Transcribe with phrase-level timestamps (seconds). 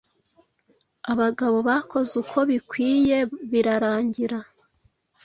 [1.11, 3.17] Abagabo bakoze uko bikwiye
[3.51, 4.39] birarangira